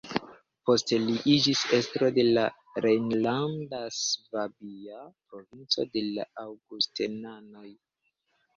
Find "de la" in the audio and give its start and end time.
2.15-2.45, 5.93-6.29